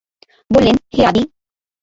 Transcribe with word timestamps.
বললেন, 0.51 0.75
হে 0.93 1.01
আদী! 1.09 1.23